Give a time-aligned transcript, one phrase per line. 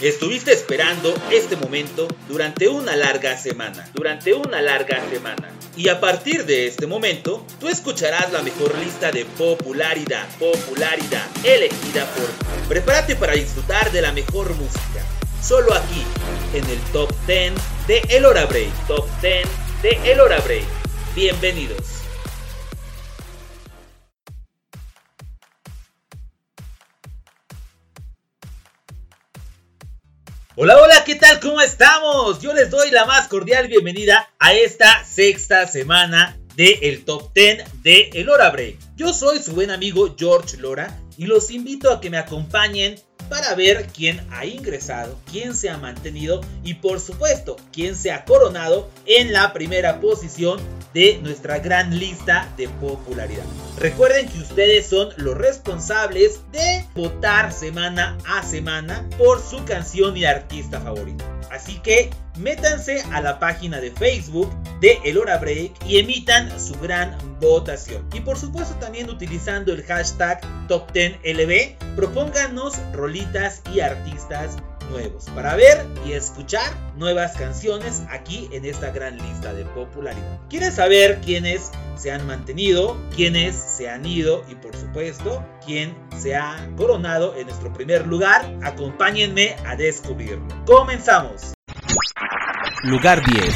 [0.00, 5.50] Estuviste esperando este momento durante una larga semana, durante una larga semana.
[5.76, 12.06] Y a partir de este momento, tú escucharás la mejor lista de popularidad, popularidad, elegida
[12.14, 15.04] por Prepárate para disfrutar de la mejor música.
[15.42, 16.04] Solo aquí,
[16.54, 17.54] en el Top 10
[17.88, 18.70] de El Hora Break.
[18.86, 19.48] Top 10
[19.82, 20.66] de El Hora Break.
[21.16, 21.97] Bienvenidos.
[30.60, 31.38] Hola, hola, ¿qué tal?
[31.38, 32.40] ¿Cómo estamos?
[32.40, 37.82] Yo les doy la más cordial bienvenida a esta sexta semana de el Top 10
[37.84, 38.76] de El Hora Break.
[38.96, 42.96] Yo soy su buen amigo George Lora y los invito a que me acompañen
[43.28, 48.24] para ver quién ha ingresado, quién se ha mantenido y por supuesto quién se ha
[48.24, 50.60] coronado en la primera posición
[50.94, 53.44] de nuestra gran lista de popularidad.
[53.78, 60.24] Recuerden que ustedes son los responsables de votar semana a semana por su canción y
[60.24, 61.24] artista favorito.
[61.50, 66.74] Así que métanse a la página de Facebook de El Hora Break y emitan su
[66.80, 68.06] gran votación.
[68.12, 74.56] Y por supuesto también utilizando el hashtag Top10LB, propónganos rolitas y artistas
[74.90, 80.40] nuevos para ver y escuchar nuevas canciones aquí en esta gran lista de popularidad.
[80.50, 86.36] ¿Quieren saber quiénes se han mantenido, quiénes se han ido y por supuesto quién se
[86.36, 88.52] ha coronado en nuestro primer lugar?
[88.62, 90.46] Acompáñenme a descubrirlo.
[90.66, 91.54] Comenzamos.
[92.82, 93.54] Lugar 10.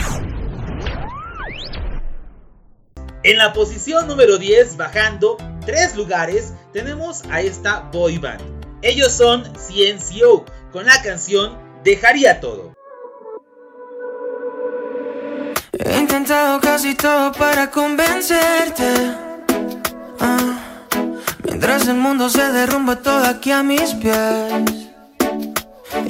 [3.24, 8.42] En la posición número 10, bajando tres lugares, tenemos a esta boy band.
[8.82, 12.74] Ellos son CNCO con la canción Dejaría todo.
[16.12, 18.84] Intentado casi todo para convencerte.
[20.20, 20.58] Ah,
[21.42, 24.52] mientras el mundo se derrumba todo aquí a mis pies.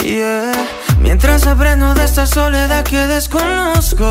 [0.03, 0.53] Yeah.
[1.01, 4.05] Mientras aprendo de esta soledad que desconozco.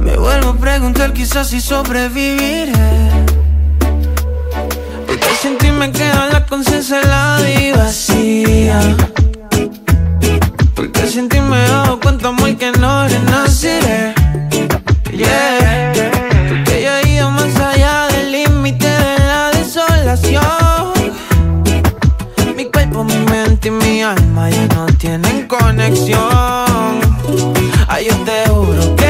[0.00, 2.72] Me vuelvo a preguntar quizás si sobreviviré.
[5.06, 8.80] Porque sin ti me queda la conciencia helada y vacía.
[10.80, 14.14] Porque sin ti me he dado que no renaciré.
[15.12, 15.92] Yeah.
[16.48, 20.42] Porque yo he ido más allá del límite de la desolación.
[22.56, 26.18] Mi cuerpo, mi mente y mi alma ya no tienen conexión.
[27.86, 29.09] Ay, yo te juro que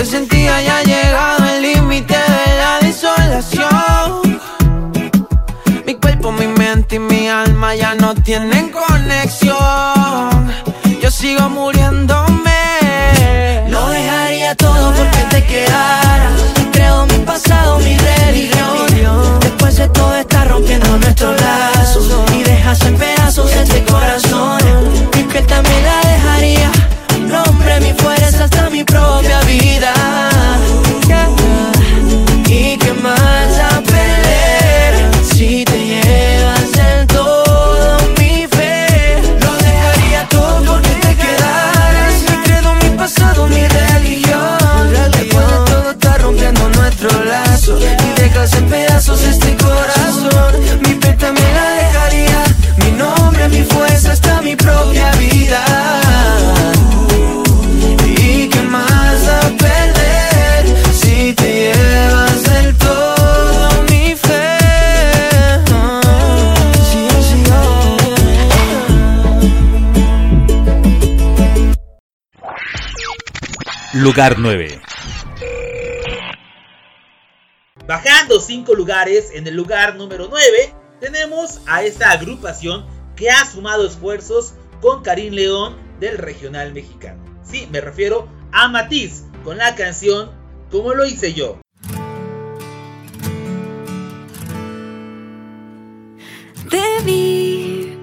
[0.00, 4.40] Aunque sin ti haya llegado el límite de la desolación.
[5.84, 9.58] Mi cuerpo, mi mente y mi alma ya no tienen conexión.
[11.02, 12.60] Yo sigo muriéndome.
[13.68, 16.32] Lo dejaría todo porque te quedaras.
[16.72, 19.38] Creo mi pasado, mi religión.
[19.40, 21.39] Después de todo está rompiendo nuestros
[74.00, 74.80] Lugar 9.
[77.86, 83.86] Bajando 5 lugares en el lugar número 9 tenemos a esta agrupación que ha sumado
[83.86, 87.22] esfuerzos con Karim León del regional mexicano.
[87.44, 90.30] Sí, me refiero a Matiz con la canción
[90.70, 91.60] Como lo hice yo.
[96.70, 97.98] Debí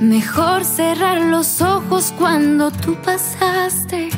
[0.00, 4.10] mejor cerrar los ojos cuando tú pasaste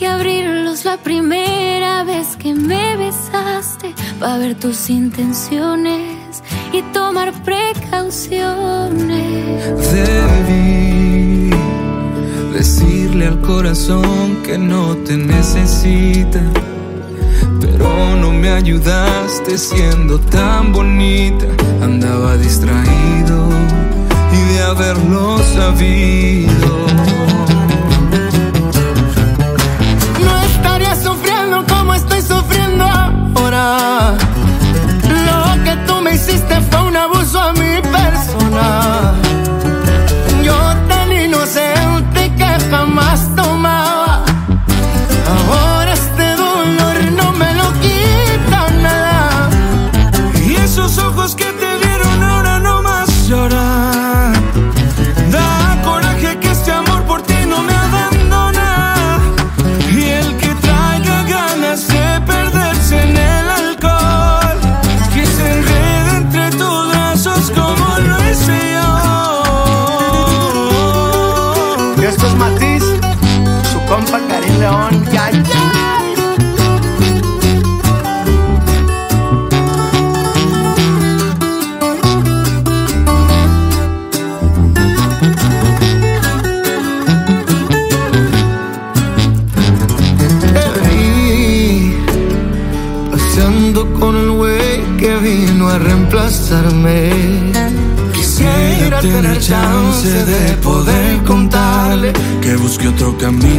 [0.00, 8.94] y abrirlos la primera vez que me besaste para ver tus intenciones y tomar precauciones.
[9.92, 11.50] Debí
[12.52, 16.40] decirle al corazón que no te necesita,
[17.60, 21.46] pero no me ayudaste siendo tan bonita.
[21.82, 23.48] Andaba distraído
[24.32, 26.86] y de haberlo sabido.
[100.24, 103.55] De poder contarle que busque otro camino.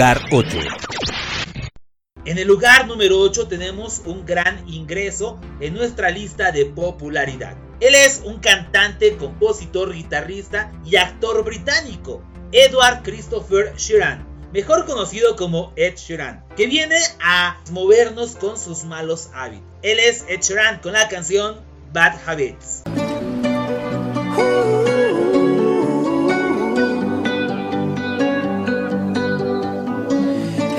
[0.00, 0.58] Lugar 8.
[2.24, 7.54] En el lugar número 8 tenemos un gran ingreso en nuestra lista de popularidad.
[7.80, 15.74] Él es un cantante, compositor, guitarrista y actor británico, Edward Christopher Sheeran, mejor conocido como
[15.76, 19.68] Ed Sheeran, que viene a movernos con sus malos hábitos.
[19.82, 21.60] Él es Ed Sheeran con la canción
[21.92, 22.84] Bad Habits.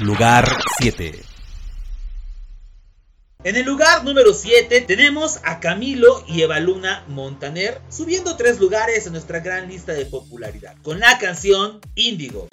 [0.00, 1.12] Lugar 7.
[3.44, 9.12] En el lugar número 7 tenemos a Camilo y Evaluna Montaner subiendo tres lugares en
[9.12, 12.48] nuestra gran lista de popularidad con la canción Índigo.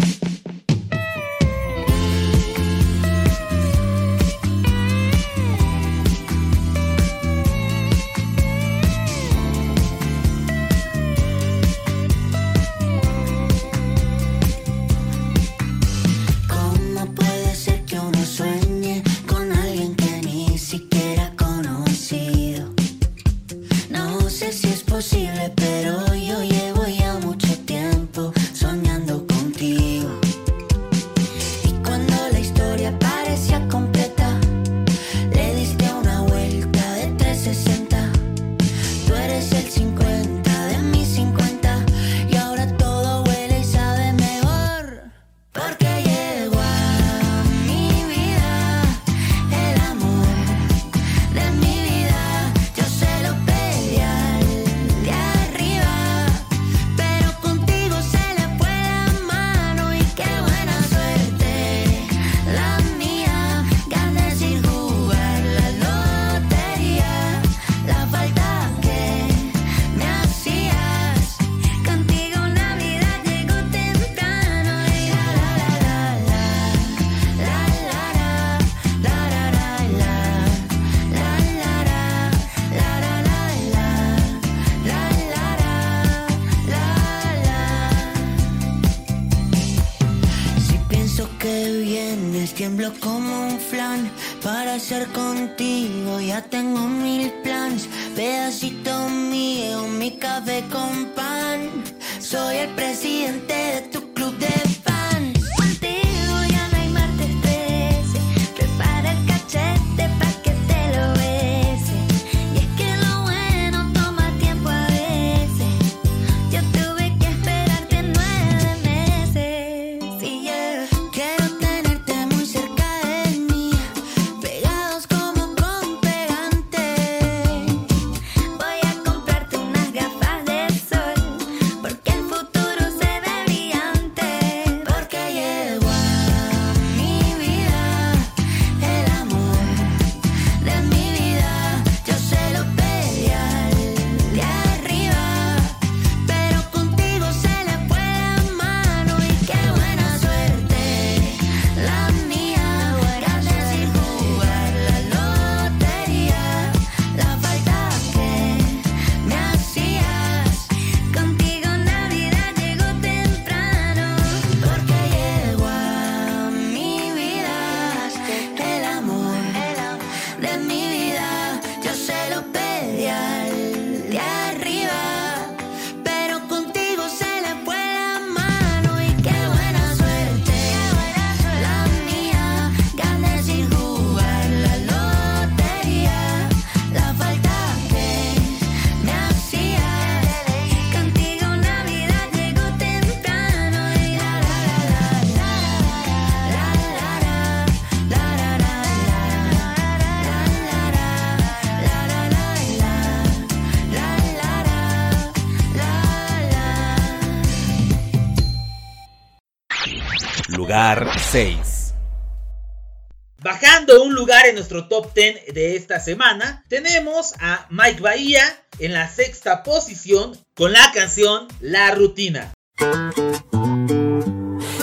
[214.48, 218.44] en nuestro top 10 de esta semana, tenemos a Mike Bahía
[218.80, 222.54] en la sexta posición con la canción La Rutina.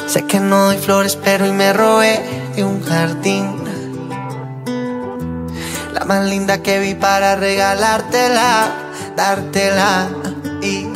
[0.07, 2.21] Sé que no doy flores, pero y me robé
[2.55, 3.65] de un jardín.
[5.93, 8.71] La más linda que vi para regalártela,
[9.17, 10.11] dártela.
[10.61, 10.87] Y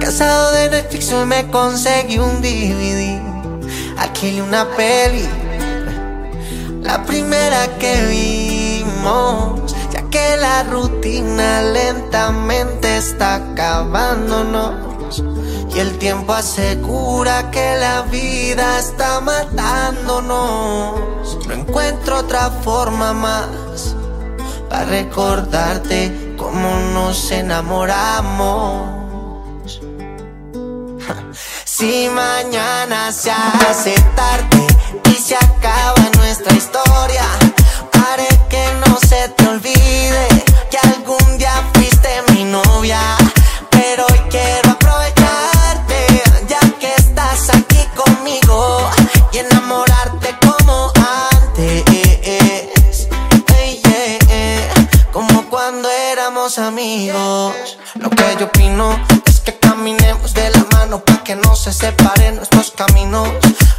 [0.00, 3.20] casado de Netflix, hoy me conseguí un DVD.
[3.98, 5.28] Alquilé una peli.
[6.82, 15.20] La primera que vimos, ya que la rutina lentamente está acabándonos.
[15.74, 21.00] Y el tiempo asegura que la vida está matándonos.
[21.48, 23.96] No encuentro otra forma más
[24.70, 29.02] para recordarte cómo nos enamoramos.
[31.64, 34.66] Si mañana se hace tarde
[35.10, 37.24] y se acaba nuestra historia,
[38.02, 40.28] haré que no se te olvide
[40.70, 43.00] que algún día fuiste mi novia.
[43.70, 48.90] Pero hoy quiero aprovecharte, ya que estás aquí conmigo
[49.32, 51.84] y enamorarte como antes.
[55.12, 57.78] Como cuando éramos amigos.
[57.94, 58.98] Lo que yo opino
[61.00, 63.28] para que no se separen nuestros caminos.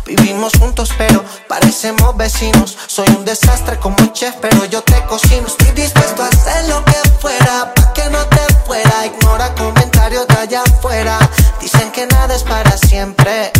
[0.06, 2.78] Vivimos juntos, pero parecemos vecinos.
[2.88, 5.48] Soy un desastre como chef, pero yo te cocino.
[5.48, 9.06] Estoy dispuesto a hacer lo que fuera para que no te fuera.
[9.06, 11.20] Ignora comentarios de allá afuera.
[11.62, 13.52] Dicen que nada es para siempre.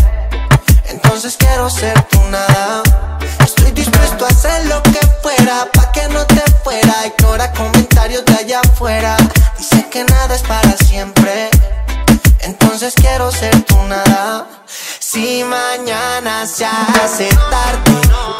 [0.86, 2.82] Entonces quiero ser tu nada.
[3.44, 7.06] Estoy dispuesto a hacer lo que fuera para que no te fuera.
[7.06, 9.16] Ignora comentarios de allá afuera.
[9.58, 11.50] Dicen que nada es para siempre.
[12.44, 14.46] Entonces quiero ser tu nada.
[14.98, 17.92] Si mañana se hace tarde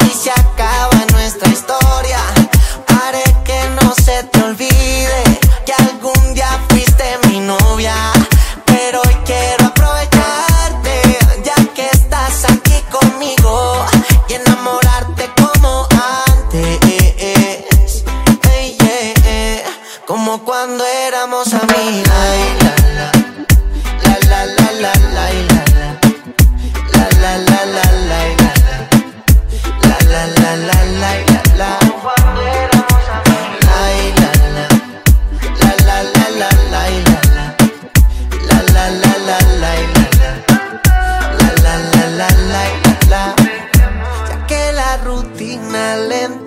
[0.05, 2.19] y se acaba nuestra historia,
[3.01, 5.23] haré que no se te olvide
[5.65, 8.14] que algún día fuiste mi novia.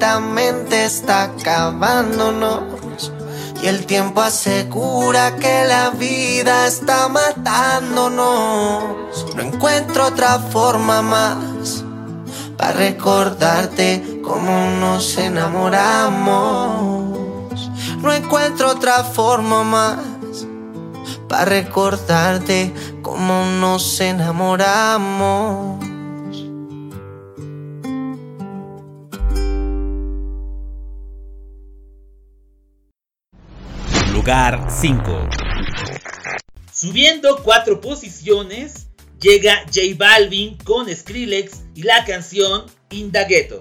[0.01, 3.13] Está acabándonos
[3.61, 8.85] y el tiempo asegura que la vida está matándonos.
[9.35, 11.85] No encuentro otra forma más
[12.57, 16.39] para recordarte cómo nos enamoramos.
[18.01, 19.99] No encuentro otra forma más
[21.29, 25.88] para recordarte cómo nos enamoramos.
[34.29, 35.31] Lugar 5.
[36.71, 38.89] Subiendo cuatro posiciones,
[39.19, 43.61] llega J Balvin con Skrillex y la canción Indagueto.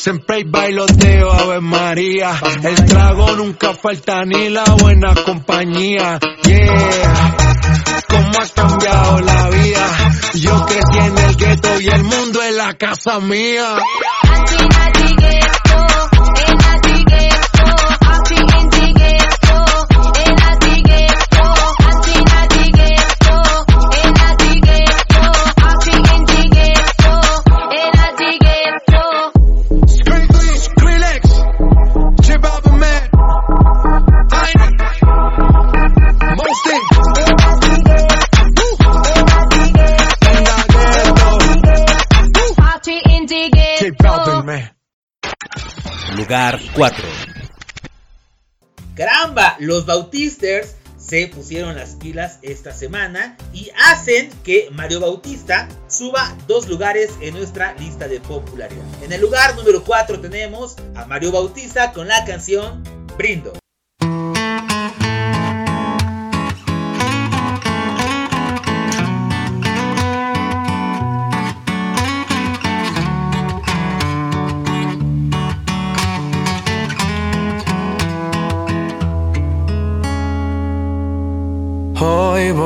[0.00, 2.32] siempre hay bailoteo, Ave María.
[2.62, 6.18] El trago nunca falta ni la buena compañía.
[6.42, 7.36] Yeah,
[8.08, 9.86] cómo ha cambiado la vida.
[10.34, 13.76] Yo crecí en el gueto y el mundo es la casa mía.
[46.30, 47.04] Lugar 4.
[48.94, 56.32] Caramba, los Bautisters se pusieron las pilas esta semana y hacen que Mario Bautista suba
[56.46, 58.84] dos lugares en nuestra lista de popularidad.
[59.02, 62.84] En el lugar número 4 tenemos a Mario Bautista con la canción
[63.18, 63.52] Brindo.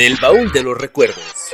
[0.00, 1.52] Del baúl de los recuerdos.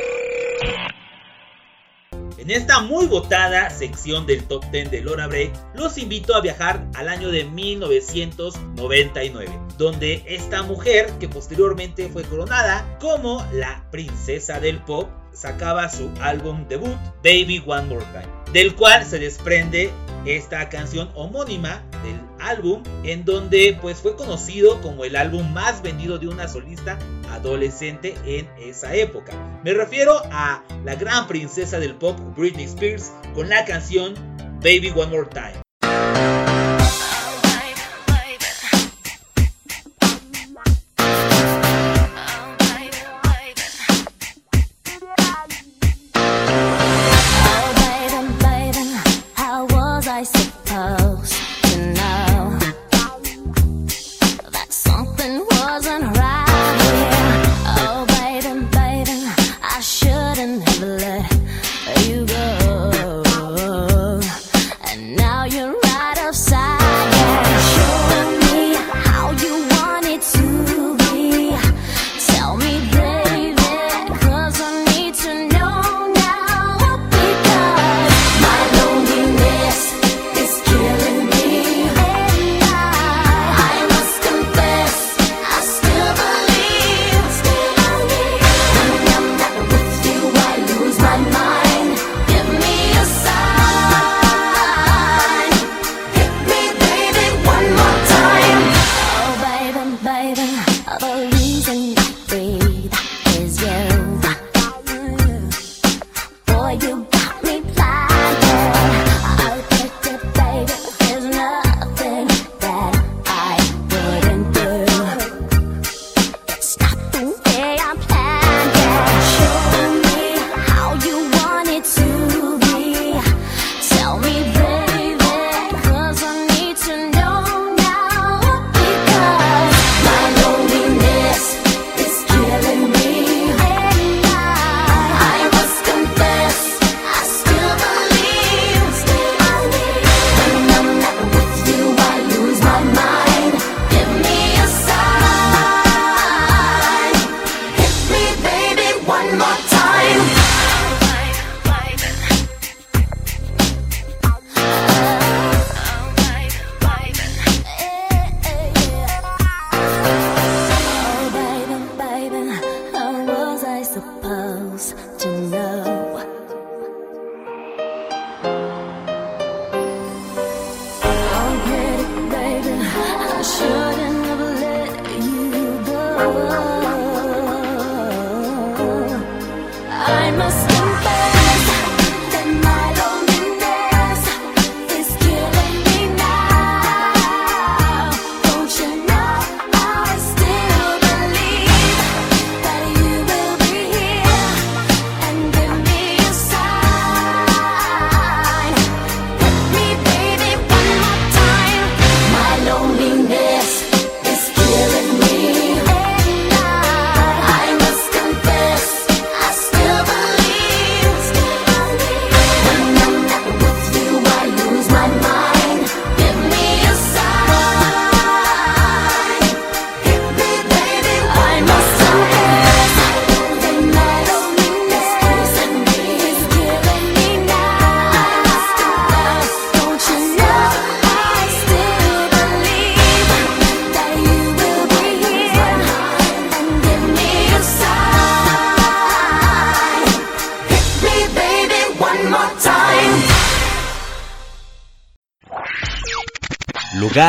[2.39, 6.87] En esta muy votada sección del Top 10 de Lora Break, los invito a viajar
[6.95, 14.79] al año de 1999, donde esta mujer, que posteriormente fue coronada como la princesa del
[14.79, 19.91] pop, sacaba su álbum debut, Baby One More Time, del cual se desprende
[20.25, 26.19] esta canción homónima del álbum, en donde pues fue conocido como el álbum más vendido
[26.19, 26.99] de una solista
[27.31, 29.33] adolescente en esa época.
[29.63, 34.15] Me refiero a la gran princesa del pop Britney Spears con la canción
[34.63, 35.66] Baby One More Time.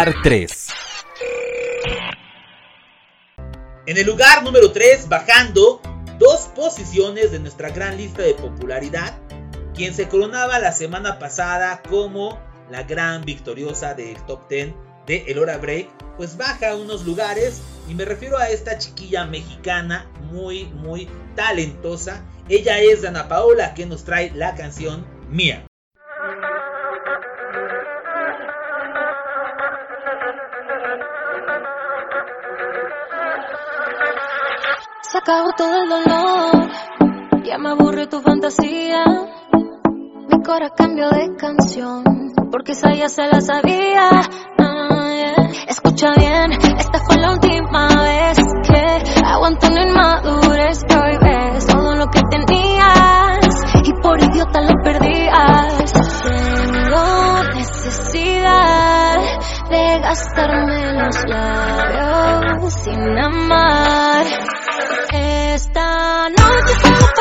[0.08, 0.68] Lugar 3.
[3.88, 5.82] En el lugar número 3, bajando
[6.18, 9.18] dos posiciones de nuestra gran lista de popularidad,
[9.76, 12.40] quien se coronaba la semana pasada como
[12.72, 14.74] la gran victoriosa del top 10
[15.08, 20.10] de El Hora Break, pues baja unos lugares y me refiero a esta chiquilla mexicana
[20.32, 22.24] muy muy talentosa.
[22.48, 25.68] Ella es Dana Paola que nos trae la canción Mía.
[35.10, 36.70] Se acabó todo el dolor,
[37.46, 39.06] ya me aburre tu fantasía.
[40.30, 42.04] Mi cora cambió de canción,
[42.52, 44.10] porque esa ya se la sabía.
[44.60, 45.48] Ah.
[45.66, 51.66] Escucha bien, esta fue la última vez que aguanto una inmadurez, baby.
[51.72, 55.94] Todo lo que tenías y por idiota lo perdías.
[56.22, 59.20] Tengo necesidad
[59.70, 64.26] de gastarme los labios sin amar.
[65.10, 67.17] Esta noche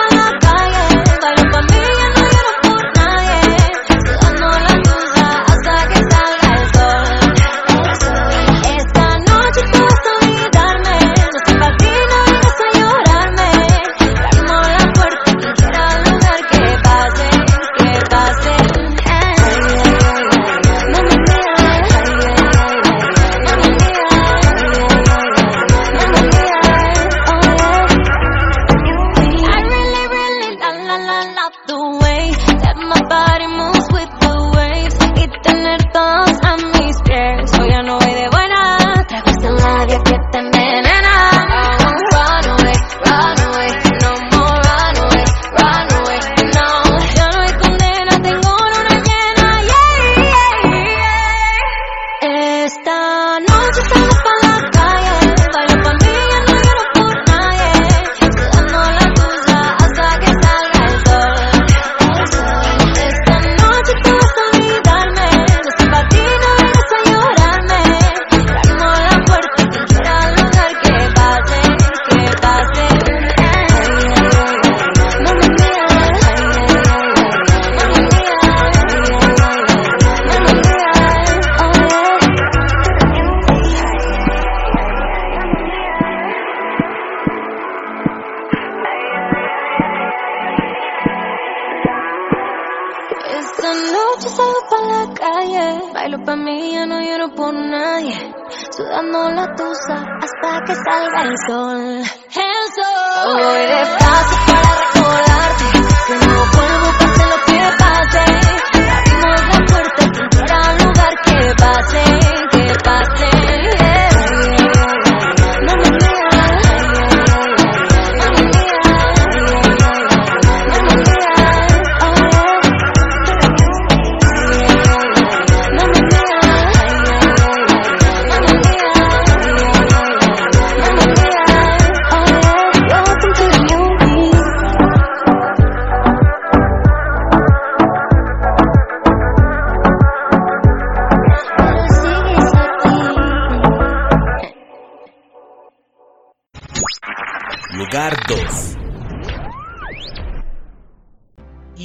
[53.79, 54.36] Esta noche salgo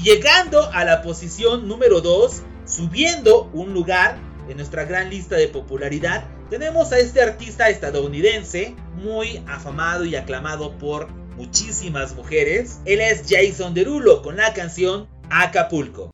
[0.04, 4.18] Llegando a la posición número 2, subiendo un lugar
[4.50, 10.76] en nuestra gran lista de popularidad, tenemos a este artista estadounidense muy afamado y aclamado
[10.80, 12.80] por muchísimas mujeres.
[12.86, 16.10] Él es Jason Derulo con la canción Acapulco.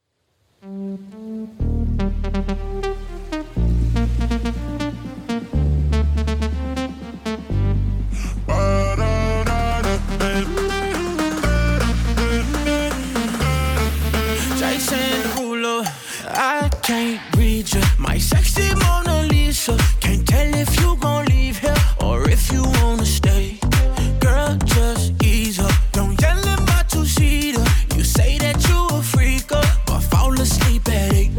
[16.87, 17.81] Can't read you.
[17.97, 19.77] My sexy Mona Lisa.
[19.99, 23.59] Can't tell if you gon' leave here or if you wanna stay.
[24.21, 25.73] Girl, just ease up.
[25.91, 27.65] Don't yell in my two-seater.
[27.93, 31.31] You say that you a freaker, but fall asleep at eight.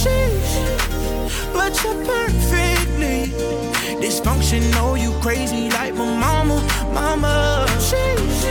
[0.00, 0.54] Sheesh,
[1.54, 3.30] but you're perfectly
[4.02, 5.00] dysfunctional.
[5.00, 6.58] You crazy like my mama,
[6.92, 7.64] mama.
[7.88, 8.42] Sheesh,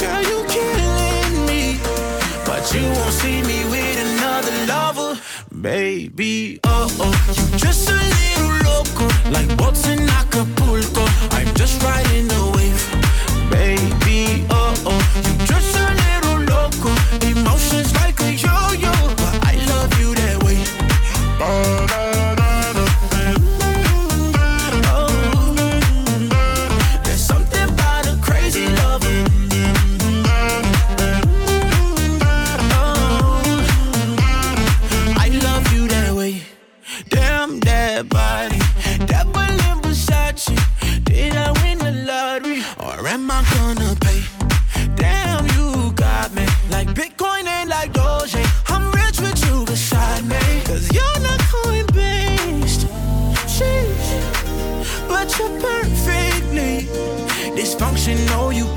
[0.00, 1.80] girl, you killing me.
[2.46, 3.59] But you won't see me
[5.60, 6.60] baby.
[6.64, 7.14] Oh oh,
[7.52, 11.04] you just a little loco, like boats in Acapulco.
[11.36, 14.46] I'm just riding the wave, baby.
[14.50, 14.59] Oh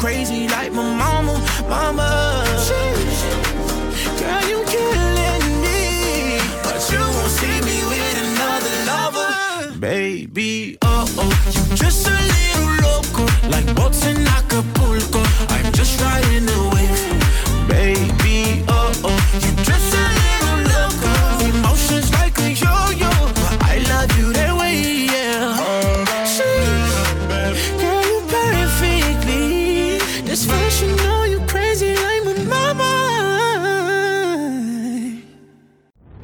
[0.03, 1.39] crazy like my mama,
[1.69, 2.22] mama.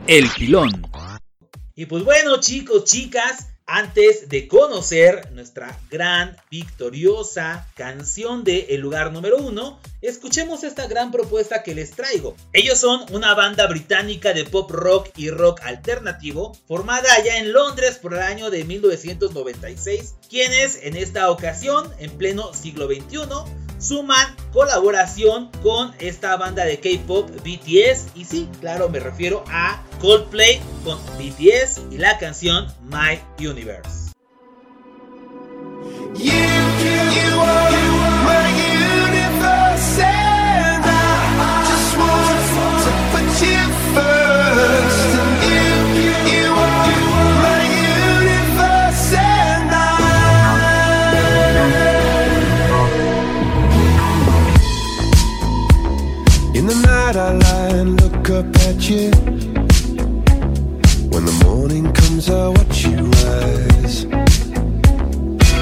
[0.09, 0.71] El pilón.
[1.75, 9.11] Y pues bueno, chicos, chicas, antes de conocer nuestra gran, victoriosa canción de El lugar
[9.11, 12.35] número uno, escuchemos esta gran propuesta que les traigo.
[12.53, 17.99] Ellos son una banda británica de pop rock y rock alternativo, formada allá en Londres
[18.01, 23.19] por el año de 1996, quienes en esta ocasión, en pleno siglo XXI,
[23.79, 30.61] suman colaboración con esta banda de K-pop BTS y sí, claro, me refiero a Coldplay
[30.83, 34.11] con BTS y la canción My Universe.
[58.38, 59.10] up at you.
[61.12, 64.06] When the morning comes I watch you rise.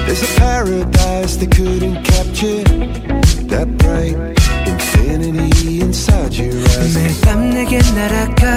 [0.05, 2.63] There's a paradise they couldn't capture.
[3.51, 4.15] That bright
[4.67, 6.95] infinity inside your eyes.
[6.95, 8.56] 매일 밤 내게 날아가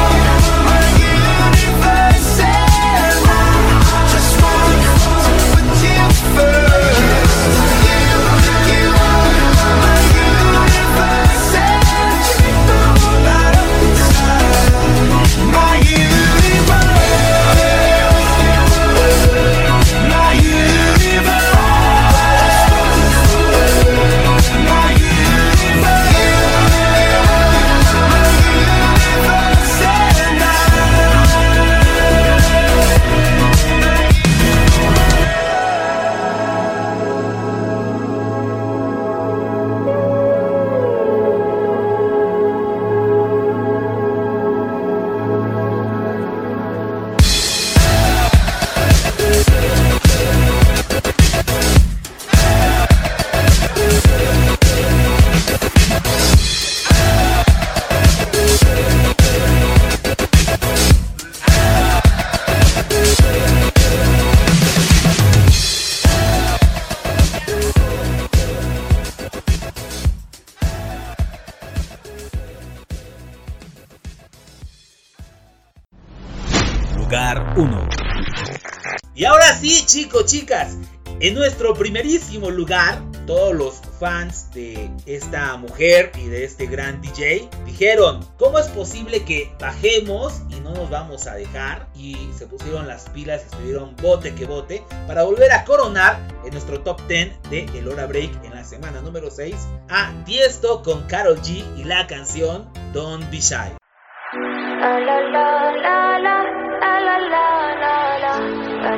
[80.23, 80.77] chicas,
[81.19, 87.47] en nuestro primerísimo lugar, todos los fans de esta mujer y de este gran DJ
[87.65, 91.87] dijeron, ¿cómo es posible que bajemos y no nos vamos a dejar?
[91.95, 96.81] Y se pusieron las pilas estuvieron bote que bote para volver a coronar en nuestro
[96.81, 99.55] top 10 de El Hora Break en la semana número 6
[99.89, 103.77] a Tiesto con Carol G y la canción Don't Be Shy.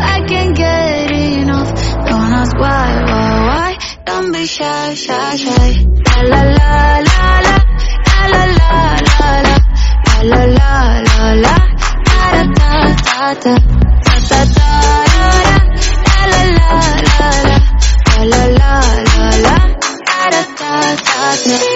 [0.00, 1.70] I can't get enough
[2.06, 5.68] Don't ask why, why, why Don't be shy, shy, shy
[6.06, 7.56] La la la la
[8.16, 8.72] La la la
[9.06, 9.54] la
[10.22, 10.72] La la la
[11.08, 11.56] la la
[12.06, 13.54] Da da da da
[14.04, 15.42] Da da da da da
[16.06, 17.28] La la la la
[18.16, 18.72] La la la
[19.14, 19.56] la La
[19.96, 21.75] da da da da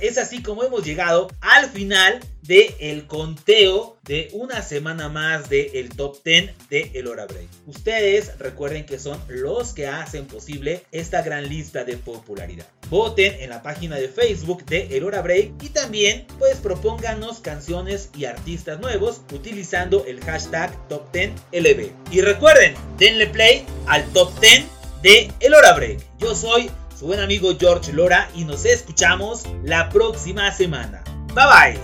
[0.00, 5.70] es así como hemos llegado al final del el conteo de una semana más del
[5.74, 7.48] el top 10 de El Hora Break.
[7.66, 12.66] Ustedes recuerden que son los que hacen posible esta gran lista de popularidad.
[12.88, 18.10] Voten en la página de Facebook de El Hora Break y también pues propónganos canciones
[18.16, 21.90] y artistas nuevos utilizando el hashtag top 10 LB.
[22.12, 24.64] Y recuerden, denle play al top 10
[25.02, 26.00] de El Hora Break.
[26.18, 31.02] Yo soy su buen amigo George Lora y nos escuchamos la próxima semana.
[31.34, 31.80] Bye bye.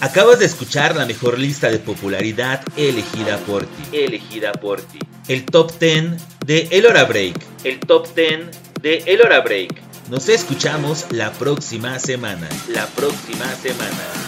[0.00, 3.82] Acabas de escuchar la mejor lista de popularidad elegida por ti.
[3.92, 4.98] Elegida por ti.
[5.28, 7.36] El top 10 de El Hora Break.
[7.64, 8.50] El top 10
[8.80, 9.82] de El Hora Break.
[10.10, 12.48] Nos escuchamos la próxima semana.
[12.68, 14.24] La próxima semana.